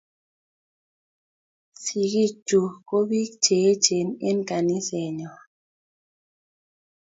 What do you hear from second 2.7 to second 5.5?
kobiik che echen eng kaniset nyojn